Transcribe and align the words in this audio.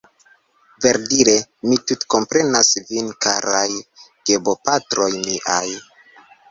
Verdire, 0.85 1.35
mi 1.67 1.77
tutkomprenas 1.91 2.73
vin 2.95 3.13
karaj 3.27 3.69
gebopatroj 4.31 5.11
miaj 5.29 5.65